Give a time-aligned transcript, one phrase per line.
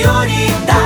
[0.00, 0.79] よりだ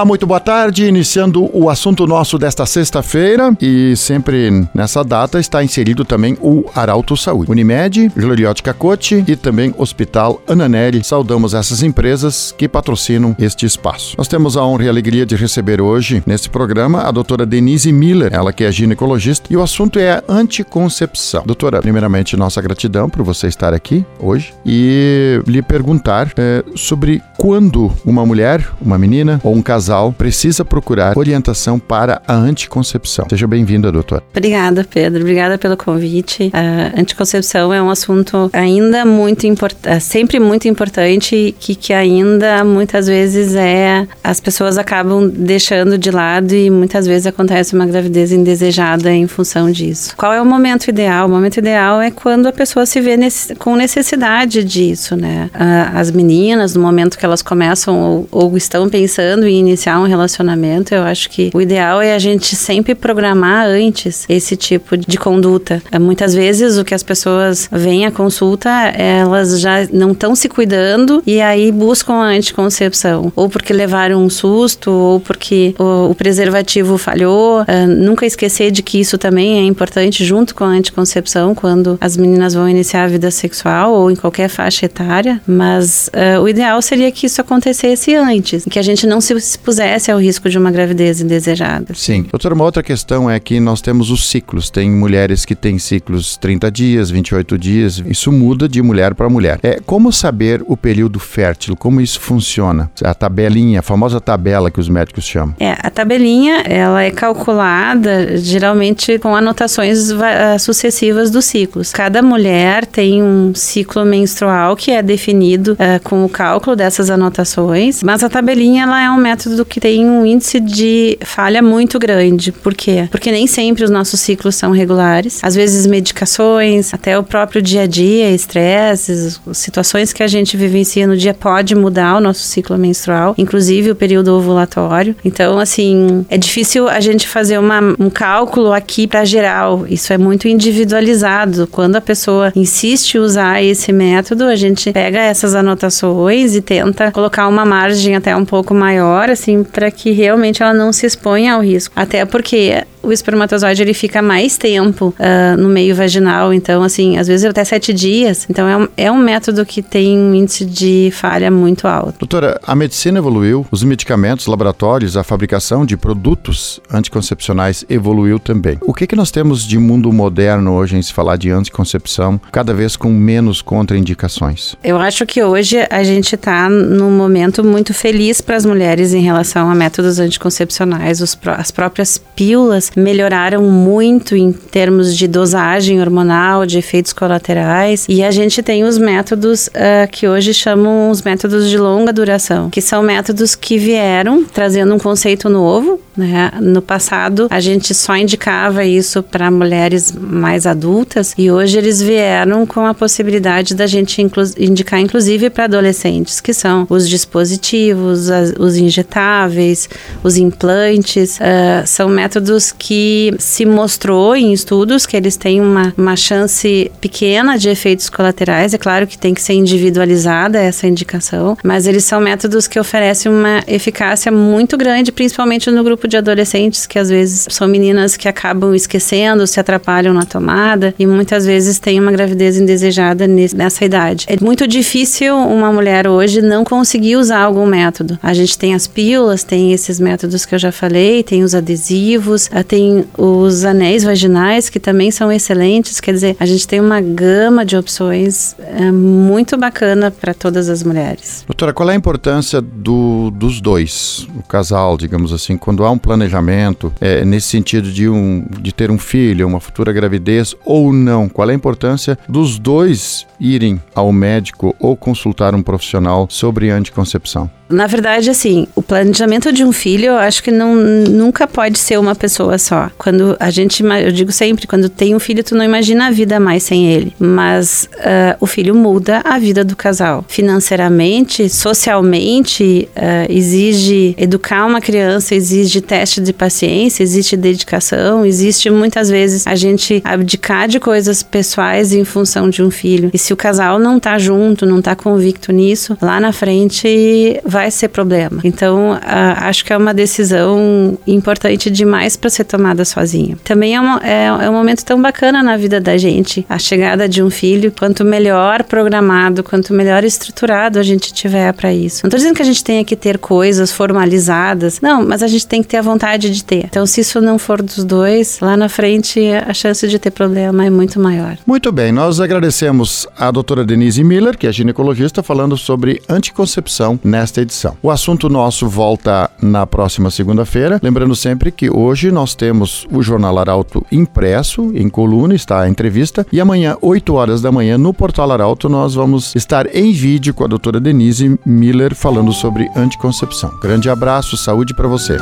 [0.00, 0.86] Olá, muito boa tarde.
[0.86, 7.18] Iniciando o assunto nosso desta sexta-feira e sempre nessa data está inserido também o Arauto
[7.18, 11.04] Saúde, Unimed, Gloriote Cacote e também Hospital Ananelli.
[11.04, 14.14] Saudamos essas empresas que patrocinam este espaço.
[14.16, 17.92] Nós temos a honra e a alegria de receber hoje nesse programa a doutora Denise
[17.92, 21.42] Miller, ela que é ginecologista e o assunto é anticoncepção.
[21.44, 27.92] Doutora, primeiramente nossa gratidão por você estar aqui hoje e lhe perguntar é, sobre quando
[28.02, 33.26] uma mulher, uma menina ou um casal precisa procurar orientação para a anticoncepção.
[33.28, 34.22] Seja bem-vinda, doutora.
[34.30, 35.20] Obrigada, Pedro.
[35.20, 36.50] Obrigada pelo convite.
[36.52, 42.64] A anticoncepção é um assunto ainda muito importante, é sempre muito importante que, que ainda
[42.64, 48.30] muitas vezes é as pessoas acabam deixando de lado e muitas vezes acontece uma gravidez
[48.32, 50.14] indesejada em função disso.
[50.16, 51.26] Qual é o momento ideal?
[51.26, 55.50] O momento ideal é quando a pessoa se vê nesse, com necessidade disso, né?
[55.94, 60.94] As meninas, no momento que elas começam ou, ou estão pensando em iniciar um relacionamento,
[60.94, 65.82] eu acho que o ideal é a gente sempre programar antes esse tipo de conduta.
[66.00, 71.22] Muitas vezes o que as pessoas vêm à consulta, elas já não estão se cuidando
[71.26, 76.98] e aí buscam a anticoncepção, ou porque levaram um susto, ou porque o, o preservativo
[76.98, 77.62] falhou.
[77.62, 82.16] Uh, nunca esquecer de que isso também é importante junto com a anticoncepção quando as
[82.16, 86.80] meninas vão iniciar a vida sexual ou em qualquer faixa etária, mas uh, o ideal
[86.82, 89.34] seria que isso acontecesse antes, que a gente não se
[89.70, 91.94] expusesse ao risco de uma gravidez indesejada.
[91.94, 92.22] Sim.
[92.30, 94.68] Doutora, uma outra questão é que nós temos os ciclos.
[94.68, 98.02] Tem mulheres que têm ciclos 30 dias, 28 dias.
[98.06, 99.58] Isso muda de mulher para mulher.
[99.62, 101.76] É como saber o período fértil?
[101.76, 102.90] Como isso funciona?
[103.02, 105.54] A tabelinha, a famosa tabela que os médicos chamam.
[105.60, 111.92] É, a tabelinha, ela é calculada geralmente com anotações ah, sucessivas dos ciclos.
[111.92, 118.02] Cada mulher tem um ciclo menstrual que é definido uh, com o cálculo dessas anotações,
[118.02, 122.52] mas a tabelinha ela é um método que tem um índice de falha muito grande.
[122.52, 123.08] Por quê?
[123.10, 125.40] Porque nem sempre os nossos ciclos são regulares.
[125.42, 131.06] Às vezes medicações, até o próprio dia a dia, estresses, situações que a gente vivencia
[131.06, 135.14] no dia pode mudar o nosso ciclo menstrual, inclusive o período ovulatório.
[135.24, 139.86] Então, assim, é difícil a gente fazer uma, um cálculo aqui para geral.
[139.88, 141.66] Isso é muito individualizado.
[141.66, 147.10] Quando a pessoa insiste em usar esse método, a gente pega essas anotações e tenta
[147.10, 151.54] colocar uma margem até um pouco maior, assim, para que realmente ela não se exponha
[151.54, 151.92] ao risco.
[151.96, 157.26] Até porque o espermatozoide ele fica mais tempo uh, no meio vaginal, então assim, às
[157.26, 158.46] vezes até sete dias.
[158.48, 162.18] Então é um, é um método que tem um índice de falha muito alto.
[162.18, 168.78] Doutora, a medicina evoluiu, os medicamentos, laboratórios, a fabricação de produtos anticoncepcionais evoluiu também.
[168.82, 172.74] O que que nós temos de mundo moderno hoje em se falar de anticoncepção, cada
[172.74, 174.76] vez com menos contraindicações?
[174.84, 179.22] Eu acho que hoje a gente está num momento muito feliz para as mulheres em
[179.30, 186.66] relação a métodos anticoncepcionais, os, as próprias pílulas melhoraram muito em termos de dosagem hormonal,
[186.66, 188.06] de efeitos colaterais.
[188.08, 192.70] E a gente tem os métodos uh, que hoje chamam os métodos de longa duração,
[192.70, 196.00] que são métodos que vieram trazendo um conceito novo.
[196.20, 196.52] Né?
[196.60, 202.66] No passado, a gente só indicava isso para mulheres mais adultas e hoje eles vieram
[202.66, 208.52] com a possibilidade da gente inclu indicar, inclusive, para adolescentes, que são os dispositivos, as,
[208.58, 209.88] os injetáveis,
[210.22, 211.38] os implantes.
[211.38, 217.56] Uh, são métodos que se mostrou em estudos que eles têm uma, uma chance pequena
[217.56, 218.74] de efeitos colaterais.
[218.74, 223.32] É claro que tem que ser individualizada essa indicação, mas eles são métodos que oferecem
[223.32, 228.28] uma eficácia muito grande, principalmente no grupo de adolescentes, que às vezes são meninas que
[228.28, 234.26] acabam esquecendo, se atrapalham na tomada e muitas vezes têm uma gravidez indesejada nessa idade.
[234.28, 238.18] É muito difícil uma mulher hoje não conseguir usar algum método.
[238.22, 242.50] A gente tem as pílulas, tem esses métodos que eu já falei, tem os adesivos,
[242.66, 246.00] tem os anéis vaginais, que também são excelentes.
[246.00, 250.82] Quer dizer, a gente tem uma gama de opções é, muito bacana para todas as
[250.82, 251.44] mulheres.
[251.46, 255.98] Doutora, qual é a importância do, dos dois, o casal, digamos assim, quando há um
[255.98, 261.28] planejamento, é, nesse sentido de, um, de ter um filho, uma futura gravidez ou não?
[261.28, 267.50] Qual é a importância dos dois irem ao médico ou consultar um profissional sobre anticoncepção?
[267.70, 272.00] Na verdade, assim, o planejamento de um filho, eu acho que não, nunca pode ser
[272.00, 272.90] uma pessoa só.
[272.98, 276.40] Quando a gente, eu digo sempre, quando tem um filho, tu não imagina a vida
[276.40, 277.14] mais sem ele.
[277.16, 280.24] Mas uh, o filho muda a vida do casal.
[280.26, 288.70] Financeiramente, socialmente, uh, exige educar uma criança, exige de teste de paciência, existe dedicação, existe
[288.70, 293.10] muitas vezes a gente abdicar de coisas pessoais em função de um filho.
[293.12, 297.70] E se o casal não tá junto, não tá convicto nisso, lá na frente vai
[297.70, 298.40] ser problema.
[298.44, 303.36] Então, acho que é uma decisão importante demais para ser tomada sozinha.
[303.42, 307.08] Também é, uma, é, é um momento tão bacana na vida da gente, a chegada
[307.08, 307.72] de um filho.
[307.76, 312.00] Quanto melhor programado, quanto melhor estruturado a gente tiver para isso.
[312.02, 315.46] Não estou dizendo que a gente tenha que ter coisas formalizadas, não, mas a gente
[315.46, 316.64] tem que ter a vontade de ter.
[316.64, 320.66] Então, se isso não for dos dois, lá na frente a chance de ter problema
[320.66, 321.38] é muito maior.
[321.46, 327.40] Muito bem, nós agradecemos a doutora Denise Miller, que é ginecologista, falando sobre anticoncepção nesta
[327.40, 327.76] edição.
[327.80, 330.80] O assunto nosso volta na próxima segunda-feira.
[330.82, 336.26] Lembrando sempre que hoje nós temos o Jornal Arauto impresso, em coluna, está a entrevista,
[336.32, 340.42] e amanhã, 8 horas da manhã, no Portal Arauto, nós vamos estar em vídeo com
[340.42, 343.50] a doutora Denise Miller falando sobre anticoncepção.
[343.62, 345.16] Grande abraço, saúde para você.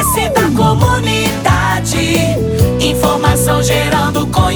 [0.00, 2.16] Interesse da comunidade,
[2.80, 4.49] informação gerando conhecimento,